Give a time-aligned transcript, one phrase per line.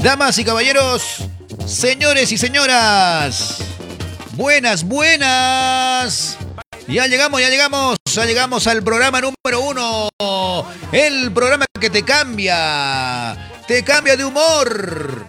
[0.00, 1.28] Damas y caballeros,
[1.66, 3.56] señores y señoras,
[4.32, 6.38] buenas, buenas.
[6.86, 10.08] Ya llegamos, ya llegamos, ya llegamos al programa número uno.
[10.92, 15.26] El programa que te cambia, te cambia de humor,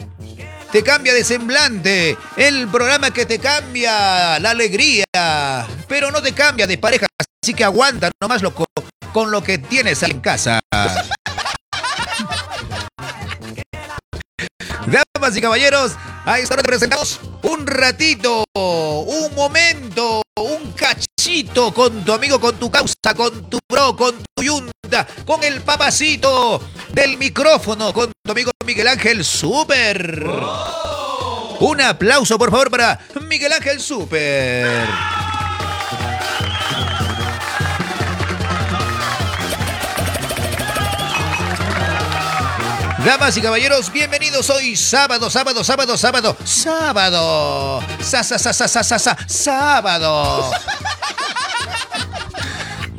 [0.71, 2.15] te cambia de semblante.
[2.37, 5.05] El programa que te cambia la alegría,
[5.87, 7.07] pero no te cambia de pareja.
[7.43, 8.65] Así que aguanta nomás loco
[9.11, 10.59] con lo que tienes en casa.
[14.89, 15.91] Damas y caballeros,
[16.25, 22.95] ahí está presentamos un ratito, un momento, un cachito con tu amigo, con tu causa,
[23.15, 28.87] con tu pro, con tu yunta, con el papacito del micrófono, con tu amigo Miguel
[28.87, 30.25] Ángel Super.
[31.59, 34.87] Un aplauso, por favor, para Miguel Ángel Super.
[43.09, 47.83] Damas y caballeros, bienvenidos hoy sábado, sábado, sábado, sábado, sábado.
[48.03, 50.51] Sa, sa, sa, sa, sa, sa, sa, sábado.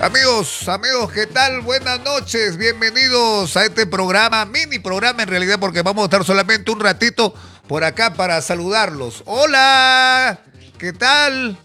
[0.01, 1.61] Amigos, amigos, ¿qué tal?
[1.61, 6.73] Buenas noches, bienvenidos a este programa, mini programa en realidad, porque vamos a estar solamente
[6.73, 7.33] un ratito
[7.69, 9.23] por acá para saludarlos.
[9.27, 10.41] Hola,
[10.77, 11.57] ¿qué tal?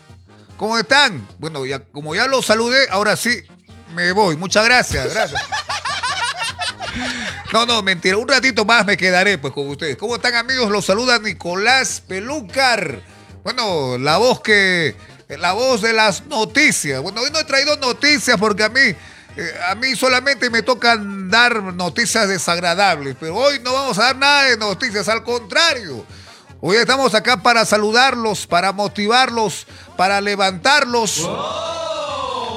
[0.58, 1.28] ¿Cómo están?
[1.40, 3.42] Bueno, ya, como ya los saludé, ahora sí
[3.96, 4.38] me voy.
[4.38, 5.42] Muchas gracias, gracias.
[7.56, 8.18] No, no, mentira.
[8.18, 9.96] Un ratito más me quedaré pues con ustedes.
[9.96, 10.70] ¿Cómo están amigos?
[10.70, 13.02] Los saluda Nicolás Pelúcar.
[13.46, 14.94] Bueno, la voz que...
[15.30, 17.02] La voz de las noticias.
[17.02, 18.82] Bueno, hoy no he traído noticias porque a mí...
[18.82, 24.18] eh, a mí solamente me tocan dar noticias desagradables, pero hoy no vamos a dar
[24.18, 26.06] nada de noticias, al contrario.
[26.60, 29.66] Hoy estamos acá para saludarlos, para motivarlos,
[29.96, 31.22] para levantarlos,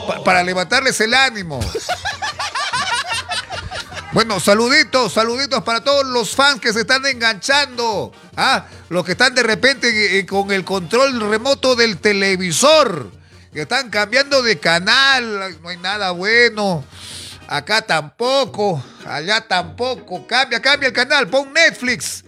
[0.09, 1.61] pa- para levantarles el ánimo.
[4.19, 8.13] Bueno, saluditos, saluditos para todos los fans que se están enganchando.
[8.37, 13.13] Ah, los que están de repente eh, con el control remoto del televisor.
[13.53, 15.61] Que están cambiando de canal.
[15.63, 16.85] No hay nada bueno.
[17.47, 18.85] Acá tampoco.
[19.07, 20.27] Allá tampoco.
[20.27, 21.29] Cambia, cambia el canal.
[21.29, 22.25] Pon Netflix.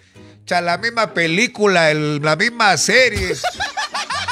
[0.46, 3.34] Cha, la misma película, el- la misma serie.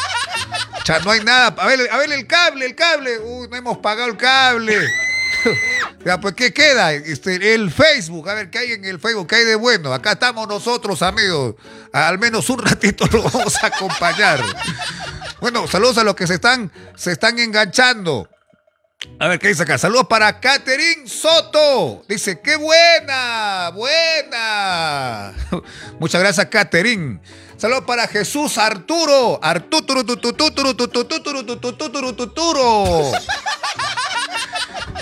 [0.85, 1.57] Cha, no hay nada.
[1.59, 3.19] A ver, a ver el cable, el cable.
[3.19, 4.79] Uy, no hemos pagado el cable.
[6.04, 6.92] Ya, pues, ¿qué queda?
[6.92, 9.26] Este, el Facebook, a ver, ¿qué hay en el Facebook?
[9.26, 9.92] ¿Qué hay de bueno?
[9.92, 11.56] Acá estamos nosotros, amigos.
[11.92, 14.42] Al menos un ratito lo vamos a acompañar.
[15.41, 18.28] Bueno, saludos a los que se están, se están enganchando.
[19.20, 19.78] A ver, ¿qué dice acá?
[19.78, 22.04] Saludos para Catherine Soto.
[22.09, 25.34] Dice, qué buena, buena.
[26.00, 27.20] Muchas gracias, Catherine.
[27.56, 29.41] Saludos para Jesús Arturo.
[29.42, 33.12] Arturo, tututuro, tututuro, tututuro, tututuro.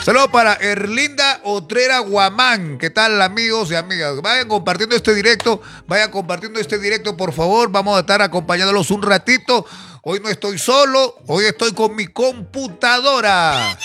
[0.06, 2.78] Saludos para Erlinda Otrera Guamán.
[2.78, 4.22] ¿Qué tal, amigos y amigas?
[4.22, 5.60] Vayan compartiendo este directo.
[5.88, 7.72] Vayan compartiendo este directo, por favor.
[7.72, 9.66] Vamos a estar acompañándolos un ratito.
[10.02, 11.16] Hoy no estoy solo.
[11.26, 13.76] Hoy estoy con mi computadora.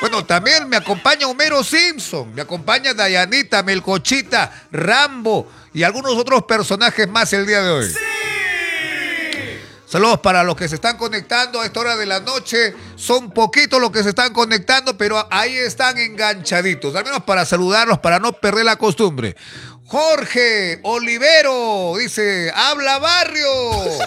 [0.00, 2.34] Bueno, también me acompaña Homero Simpson.
[2.34, 7.94] Me acompaña Dayanita, Melcochita, Rambo y algunos otros personajes más el día de hoy.
[9.92, 12.74] Saludos para los que se están conectando a esta hora de la noche.
[12.96, 16.96] Son poquitos los que se están conectando, pero ahí están enganchaditos.
[16.96, 19.36] Al menos para saludarlos, para no perder la costumbre.
[19.84, 23.50] Jorge Olivero dice, habla barrio.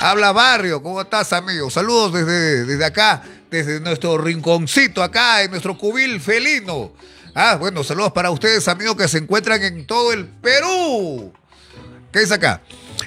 [0.00, 1.70] habla barrio, ¿cómo estás amigo?
[1.70, 3.22] Saludos desde, desde acá,
[3.52, 6.92] desde nuestro rinconcito acá, en nuestro cubil felino.
[7.36, 11.32] Ah, bueno, saludos para ustedes amigos que se encuentran en todo el Perú.
[12.12, 12.62] ¿Qué dice acá?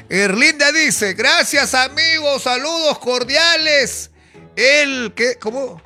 [0.09, 4.11] Erlinda dice, gracias amigos, saludos cordiales.
[4.55, 5.81] El que, ¿cómo?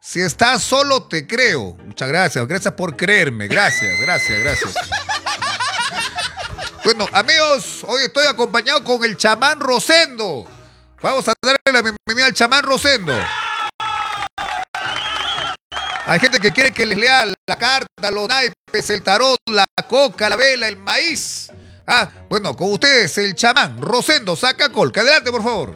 [0.00, 1.76] Si estás solo, te creo.
[1.84, 3.48] Muchas gracias, gracias por creerme.
[3.48, 4.74] Gracias, gracias, gracias.
[6.84, 10.44] Bueno, amigos, hoy estoy acompañado con el chamán Rosendo.
[11.00, 13.14] Vamos a darle la bienvenida al chamán Rosendo.
[16.06, 20.28] Hay gente que quiere que les lea la carta, los naipes, el tarot, la coca,
[20.28, 21.52] la vela, el maíz.
[21.86, 25.00] Ah, bueno, con ustedes, el chamán Rosendo saca colca.
[25.00, 25.74] Adelante, por favor.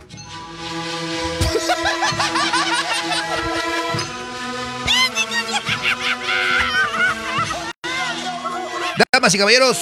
[9.12, 9.78] Damas y caballeros,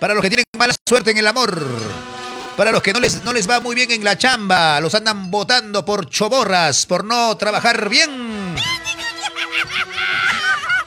[0.00, 1.56] para los que tienen mala suerte en el amor,
[2.56, 5.30] para los que no les, no les va muy bien en la chamba, los andan
[5.30, 8.54] votando por choborras, por no trabajar bien.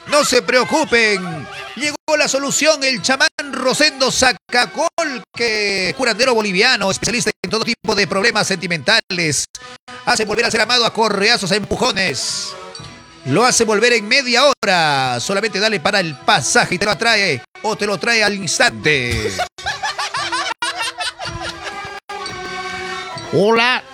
[0.08, 1.43] No se preocupen.
[1.84, 8.06] Llegó la solución, el chamán Rosendo Sacacol, que curandero boliviano, especialista en todo tipo de
[8.06, 9.44] problemas sentimentales.
[10.06, 12.54] Hace volver a ser amado a correazos, a empujones.
[13.26, 15.20] lo hace volver en media hora.
[15.20, 19.36] Solamente dale para el pasaje y te lo trae o te lo trae al instante.
[23.34, 23.84] Hola,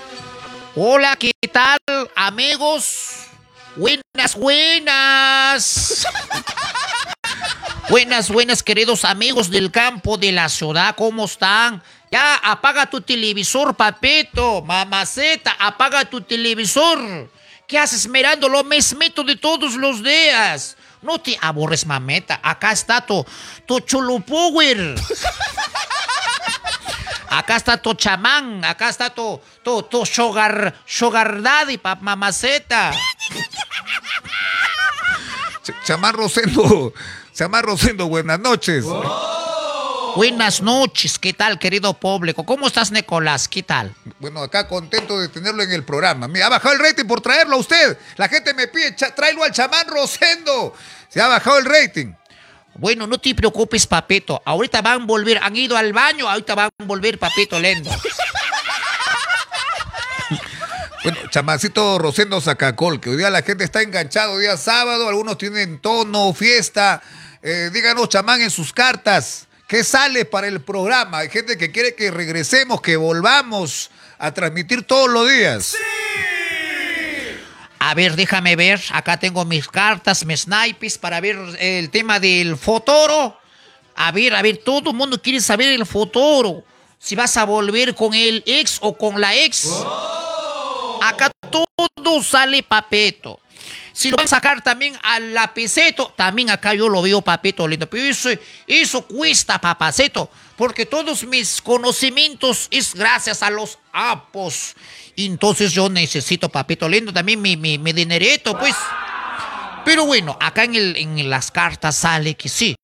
[0.76, 1.80] hola, ¿qué tal,
[2.14, 3.26] amigos?
[3.74, 6.06] Buenas, buenas.
[7.90, 11.82] Buenas, buenas, queridos amigos del campo de la ciudad, ¿cómo están?
[12.10, 17.28] Ya, apaga tu televisor, papito, mamaceta, apaga tu televisor.
[17.66, 20.76] ¿Qué haces mirando lo mesmito de todos los días?
[21.02, 22.40] No te aborres, mameta.
[22.42, 23.24] Acá está tu,
[23.66, 24.94] tu chulo power.
[27.28, 28.64] Acá está tu chamán.
[28.64, 32.92] Acá está tu, tu, tu sugar, sugar daddy, mamaceta.
[35.84, 36.92] Chamán Rosendo.
[37.34, 38.84] Chamán Rosendo, buenas noches.
[40.16, 42.44] Buenas noches, ¿qué tal, querido público?
[42.44, 43.46] ¿Cómo estás, Nicolás?
[43.46, 43.94] ¿Qué tal?
[44.18, 46.26] Bueno, acá contento de tenerlo en el programa.
[46.26, 47.96] Me ha bajado el rating por traerlo a usted.
[48.16, 50.74] La gente me pide, tráelo al chamán Rosendo.
[51.08, 52.12] Se ha bajado el rating.
[52.74, 54.40] Bueno, no te preocupes, papito.
[54.44, 57.90] Ahorita van a volver, han ido al baño, ahorita van a volver, papito lendo.
[61.02, 65.38] Bueno, chamancito Rosendo Zacacol, que hoy día la gente está enganchado, hoy día sábado, algunos
[65.38, 67.02] tienen tono, fiesta.
[67.42, 69.46] Eh, díganos, chamán, en sus cartas.
[69.66, 71.18] ¿Qué sale para el programa?
[71.18, 75.66] Hay gente que quiere que regresemos, que volvamos a transmitir todos los días.
[75.68, 75.76] ¡Sí!
[77.78, 78.78] A ver, déjame ver.
[78.92, 83.38] Acá tengo mis cartas, mis naipes para ver el tema del futuro.
[83.96, 86.62] A ver, a ver, todo el mundo quiere saber el futuro.
[86.98, 89.66] Si vas a volver con el ex o con la ex.
[91.00, 93.40] Acá todo sale papeto.
[93.92, 97.88] Si lo van a sacar también al lapicito, también acá yo lo veo, papito lindo.
[97.88, 98.30] Pero eso,
[98.66, 104.74] eso cuesta, papacito, porque todos mis conocimientos es gracias a los apos.
[105.16, 108.74] Entonces yo necesito, papito lindo, también mi, mi, mi dinerito, pues.
[109.84, 112.74] Pero bueno, acá en, el, en las cartas sale que sí.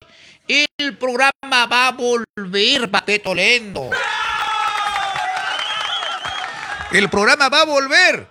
[0.49, 3.91] El programa va a volver, papito lindo.
[6.93, 8.31] El programa va a volver.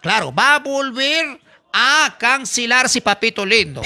[0.00, 1.40] Claro, va a volver
[1.72, 3.82] a cancelarse, papito lindo.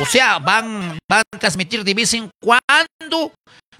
[0.00, 3.32] O sea, van, van a transmitir de vez en cuando,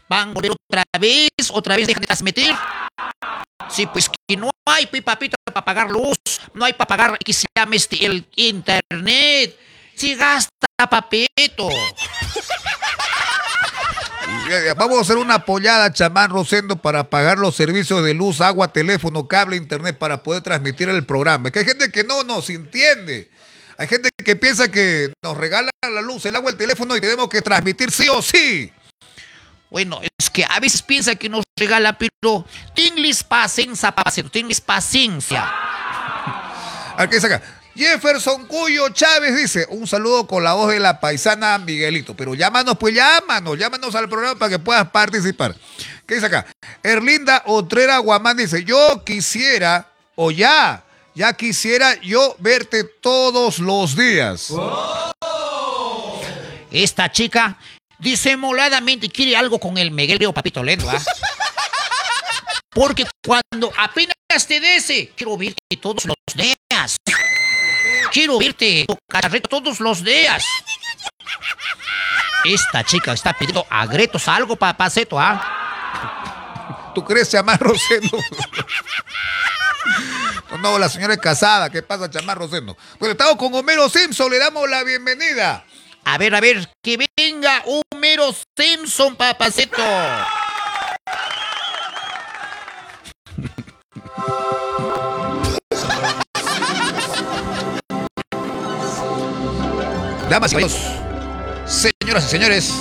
[0.09, 2.55] van a volver otra vez, otra vez dejan de transmitir.
[3.71, 6.17] Sí, pues que no hay, pues, papito, para pagar luz,
[6.55, 9.57] no hay para pagar que se llame este, el internet.
[9.95, 11.69] Si gasta, papito.
[14.77, 19.29] Vamos a hacer una apoyada, chamán Rosendo, para pagar los servicios de luz, agua, teléfono,
[19.29, 21.49] cable, internet, para poder transmitir el programa.
[21.49, 23.31] Es que hay gente que no nos entiende.
[23.77, 27.29] Hay gente que piensa que nos regalan la luz, el agua, el teléfono y tenemos
[27.29, 28.73] que transmitir sí o sí.
[29.71, 35.53] Bueno, es que a veces piensa que nos regala, pero tenles paciencia, papacito, tenles paciencia.
[36.97, 37.58] Aquí saca.
[37.75, 42.77] Jefferson Cuyo Chávez dice, un saludo con la voz de la paisana Miguelito, pero llámanos,
[42.79, 45.55] pues llámanos, llámanos al programa para que puedas participar.
[46.07, 46.47] ¿Qué dice acá?
[46.83, 50.83] Erlinda Otrera Guamán dice, yo quisiera, o ya,
[51.15, 54.53] ya quisiera yo verte todos los días.
[56.71, 57.59] Esta chica
[57.99, 60.99] disimuladamente quiere algo con el Miguelito Papito Lendo, ¿ah?
[62.71, 66.97] Porque cuando apenas te dice, quiero verte todos los días.
[68.13, 68.87] Quiero verte
[69.49, 70.45] todos los días.
[72.45, 76.93] Esta chica está pidiendo a Gretos algo, papaceto, ¿ah?
[76.95, 78.19] ¿Tú crees, Chamar Rosendo?
[80.61, 81.71] no, la señora es casada.
[81.71, 82.77] ¿Qué pasa, Chamar Rosendo?
[82.99, 84.31] Bueno, estamos con Homero Simpson.
[84.31, 85.65] Le damos la bienvenida.
[86.05, 89.77] A ver, a ver, que venga Homero Simpson, papacito.
[100.29, 100.79] Damas y caballeros,
[101.65, 102.75] señoras y señores,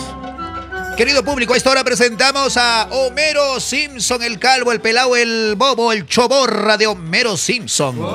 [0.98, 5.94] querido público, a esta hora presentamos a Homero Simpson, el calvo, el pelado, el bobo,
[5.94, 8.06] el choborra de Homero Simpson.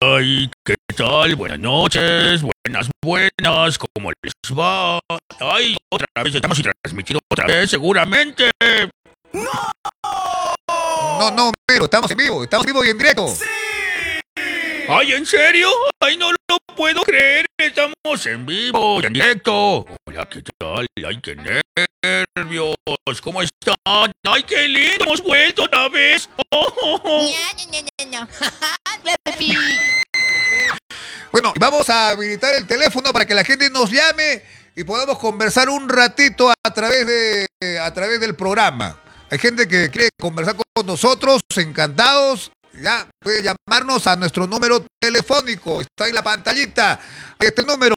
[0.00, 1.34] Ay, ¿qué tal?
[1.34, 5.00] Buenas noches, buenas, buenas, ¿cómo les va?
[5.40, 8.50] Ay, otra vez estamos transmitiendo otra vez, seguramente.
[9.32, 9.72] ¡No!
[11.18, 13.28] No, no, Homero, estamos en vivo, estamos en vivo y en directo.
[13.28, 13.44] ¡Sí!
[14.90, 15.68] ¡Ay, en serio!
[16.00, 17.44] ¡Ay, no lo puedo creer!
[17.58, 19.84] Estamos en vivo, en directo.
[20.06, 20.86] Hola, ¿qué tal?
[21.06, 22.74] ¡Ay, qué nervios!
[23.22, 23.74] ¿Cómo están?
[24.26, 25.04] ¡Ay, qué lindo!
[25.04, 26.30] ¡Hemos vuelto otra vez!
[31.32, 34.42] bueno, vamos a habilitar el teléfono para que la gente nos llame
[34.74, 37.46] y podamos conversar un ratito a través, de,
[37.78, 38.98] a través del programa.
[39.30, 42.50] Hay gente que quiere conversar con nosotros, encantados
[42.82, 45.80] ya puede llamarnos a nuestro número telefónico.
[45.80, 47.00] Está en la pantallita.
[47.38, 47.94] Este número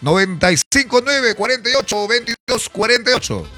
[0.00, 3.48] 959 48 22 48.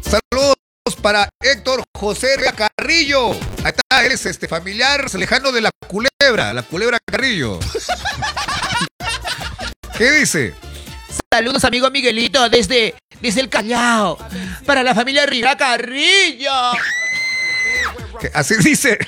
[0.00, 0.56] Saludos
[1.02, 3.30] para Héctor José Carrillo.
[3.30, 7.60] Ahí está, él es este familiar lejano de la culebra, la culebra Carrillo.
[9.98, 10.54] ¿Qué dice?
[11.32, 14.18] Saludos, amigo Miguelito, desde, desde el Callao.
[14.66, 16.52] Para la familia Rivera Carrillo.
[18.34, 18.98] Así dice.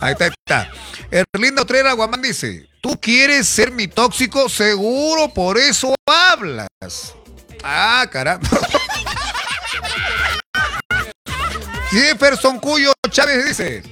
[0.00, 0.70] Ahí está, ahí está.
[1.10, 6.68] Erlinda Otrera Guamán dice, tú quieres ser mi tóxico, seguro por eso hablas.
[7.62, 8.48] Ah, caramba.
[11.90, 13.82] Jefferson Cuyo Chávez dice.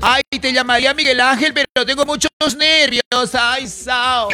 [0.00, 3.02] Ay, te llamaría Miguel Ángel, pero tengo muchos nervios.
[3.32, 4.28] Ay, Sao.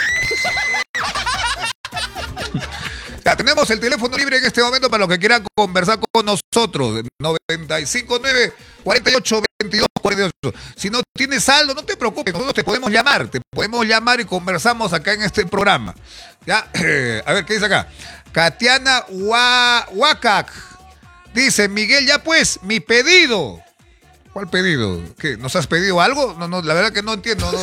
[3.25, 7.05] Ya tenemos el teléfono libre en este momento para los que quieran conversar con nosotros.
[7.21, 10.33] 959 48 22 48.
[10.77, 14.25] Si no tienes saldo, no te preocupes, nosotros te podemos llamar, te podemos llamar y
[14.25, 15.95] conversamos acá en este programa.
[16.45, 16.69] Ya,
[17.25, 17.89] a ver qué dice acá.
[18.33, 20.51] Katiana Huacac
[21.33, 23.63] dice, Miguel, ya pues, mi pedido.
[24.33, 25.01] ¿Cuál pedido?
[25.19, 25.37] ¿Qué?
[25.37, 26.35] ¿Nos has pedido algo?
[26.39, 27.51] No, no, la verdad que no entiendo.
[27.53, 27.59] No.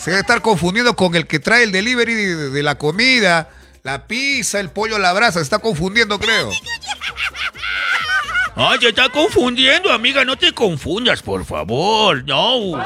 [0.00, 3.50] Se debe estar confundiendo con el que trae el delivery de, de la comida,
[3.82, 5.40] la pizza, el pollo a la brasa.
[5.40, 6.50] Se está confundiendo, creo.
[8.54, 10.24] Ay, se está confundiendo, amiga.
[10.24, 12.24] No te confundas, por favor.
[12.24, 12.78] No.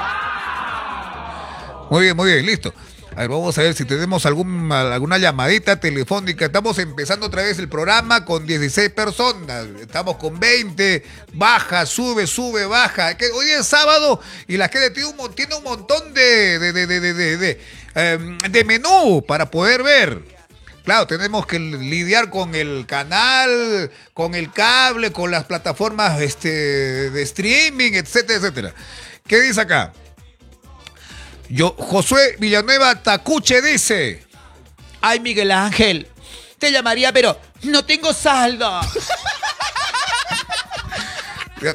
[1.91, 2.73] Muy bien, muy bien, listo.
[3.17, 6.47] A ver, vamos a ver si tenemos algún, alguna llamadita telefónica.
[6.47, 9.67] Estamos empezando otra vez el programa con 16 personas.
[9.81, 11.05] Estamos con 20.
[11.33, 13.17] Baja, sube, sube, baja.
[13.37, 17.61] Hoy es sábado y la gente tiene un, un montón de, de, de, de, de,
[17.95, 20.21] em, de menú para poder ver.
[20.85, 27.23] Claro, tenemos que lidiar con el canal, con el cable, con las plataformas este, de
[27.23, 28.75] streaming, etcétera, etcétera.
[29.25, 29.93] ¿Qué dice acá?
[31.55, 34.27] Yo, Josué Villanueva Tacuche dice.
[35.01, 36.09] Ay, Miguel Ángel,
[36.59, 38.81] te llamaría, pero no tengo saldo.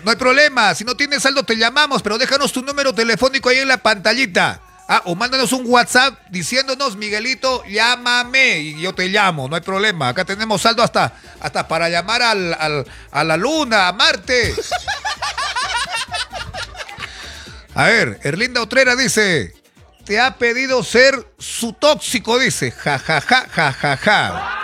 [0.03, 3.59] No hay problema, si no tienes saldo te llamamos, pero déjanos tu número telefónico ahí
[3.59, 4.59] en la pantallita.
[4.89, 10.09] Ah, o mándanos un WhatsApp diciéndonos, Miguelito, llámame y yo te llamo, no hay problema.
[10.09, 14.53] Acá tenemos saldo hasta, hasta para llamar al, al, a la luna, a Marte.
[17.75, 19.53] A ver, Erlinda Otrera dice,
[20.10, 22.72] te ha pedido ser su tóxico, dice.
[22.72, 24.56] Ja, ja, ja, ja, ja, ja.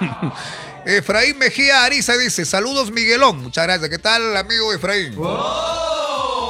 [0.84, 3.44] Efraín Mejía Ariza dice, saludos Miguelón.
[3.44, 3.88] Muchas gracias.
[3.88, 5.14] ¿Qué tal, amigo Efraín?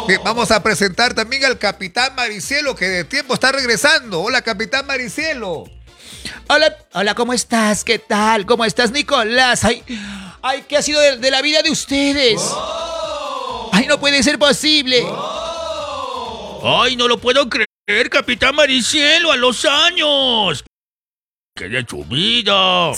[0.09, 4.23] Bien, vamos a presentar también al capitán Maricielo, que de tiempo está regresando.
[4.23, 5.65] Hola, capitán Maricielo.
[6.49, 7.85] Hola, hola, ¿cómo estás?
[7.85, 8.47] ¿Qué tal?
[8.47, 9.63] ¿Cómo estás, Nicolás?
[9.63, 9.85] Ay,
[10.41, 12.41] ay ¿qué ha sido de, de la vida de ustedes?
[13.73, 15.07] Ay, no puede ser posible.
[16.63, 17.70] Ay, no lo puedo creer,
[18.11, 20.65] capitán Maricielo, a los años.
[21.55, 22.91] ¿Qué de su vida?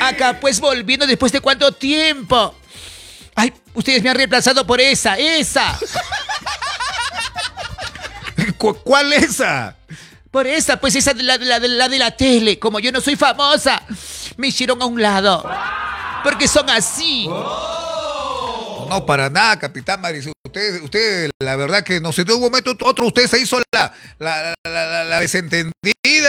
[0.00, 2.54] Acá, pues volviendo después de cuánto tiempo.
[3.34, 5.78] Ay, ustedes me han reemplazado por esa, esa.
[8.58, 9.76] ¿Cu- ¿Cuál esa?
[10.30, 12.58] Por esa, pues esa de la, de la, de la de la tele.
[12.58, 13.82] Como yo no soy famosa,
[14.36, 15.48] me hicieron a un lado.
[16.22, 17.28] Porque son así.
[18.88, 20.32] No, para nada, capitán Maricielo.
[20.46, 23.92] Usted, usted, la verdad que no sé, de un momento otro usted se hizo la,
[24.18, 25.72] la, la, la- la desentendida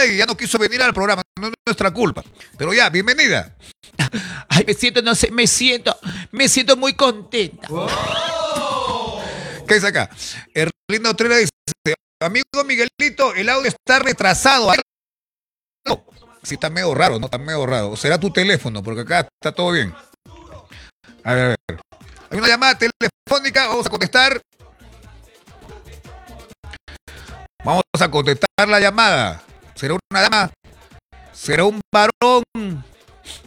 [0.06, 1.22] y ya no quiso venir al programa.
[1.40, 2.22] No es nuestra culpa.
[2.56, 3.54] Pero ya, bienvenida.
[4.48, 5.96] Ay, me siento, no sé, me siento,
[6.32, 7.68] me siento muy contenta.
[9.66, 10.10] ¿Qué es acá?
[10.54, 11.50] Erlinda Otrera dice,
[12.20, 14.70] amigo Miguelito, el audio está retrasado.
[14.70, 14.78] Ay,
[15.86, 16.04] No,
[16.42, 17.26] sí está medio raro, ¿no?
[17.26, 17.96] Está medio raro.
[17.96, 19.94] Será tu teléfono, porque acá está todo bien.
[21.24, 21.80] A ver, a ver.
[22.30, 24.40] Hay una llamada telefónica, vamos a contestar.
[27.64, 29.42] Vamos a contestar la llamada.
[29.74, 30.50] ¿Será una dama?
[31.32, 32.84] ¿Será un varón?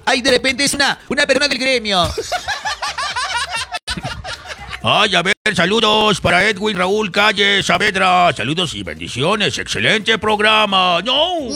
[0.06, 2.10] Ay, de repente es una, una persona del gremio.
[4.84, 8.34] Ay, a ver, saludos para Edwin Raúl Calle Saavedra.
[8.36, 9.60] Saludos y bendiciones.
[9.60, 11.04] Excelente programa.
[11.04, 11.34] No.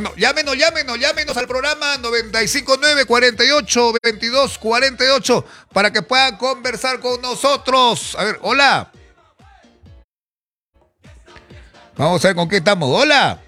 [0.00, 7.20] Bueno, llámenos, llámenos, llámenos al programa 959 48 22 48 para que puedan conversar con
[7.20, 8.14] nosotros.
[8.16, 8.92] A ver, hola.
[11.96, 12.88] Vamos a ver con qué estamos.
[12.88, 13.40] Hola.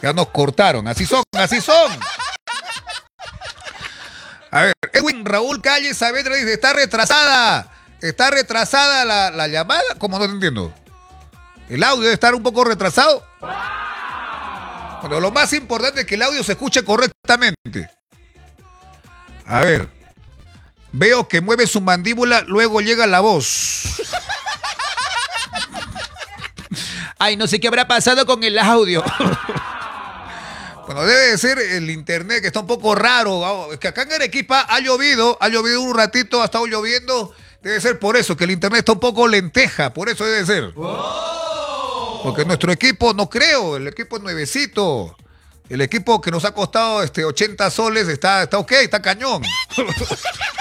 [0.00, 0.88] Ya nos cortaron.
[0.88, 1.92] Así son, así son.
[4.50, 7.74] A ver, Edwin Raúl Calle Saavedra dice, está retrasada.
[8.00, 9.96] Está retrasada la, la llamada.
[9.98, 10.72] ¿Cómo no te entiendo?
[11.68, 13.22] El audio debe estar un poco retrasado.
[15.06, 17.88] Bueno, lo más importante es que el audio se escuche correctamente.
[19.46, 19.88] A ver.
[20.90, 23.84] Veo que mueve su mandíbula, luego llega la voz.
[27.18, 29.04] Ay, no sé qué habrá pasado con el audio.
[30.86, 33.72] Bueno, debe de ser el internet que está un poco raro.
[33.72, 37.32] Es que acá en Arequipa ha llovido, ha llovido un ratito, ha estado lloviendo.
[37.62, 40.72] Debe ser por eso, que el internet está un poco lenteja, por eso debe ser.
[42.26, 45.16] Porque nuestro equipo, no creo, el equipo es nuevecito.
[45.68, 49.42] El equipo que nos ha costado este 80 soles está, está ok, está cañón.